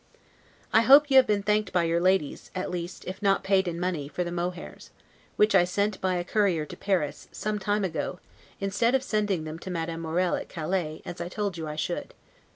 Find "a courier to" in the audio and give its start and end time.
6.15-6.75